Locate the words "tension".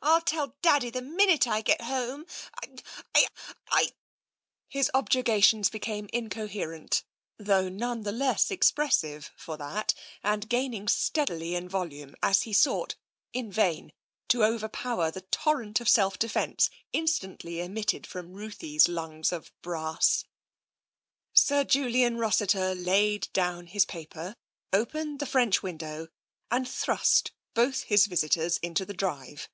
3.72-3.96